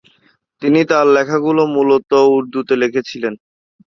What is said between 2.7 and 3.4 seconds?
লিখেছিলেন।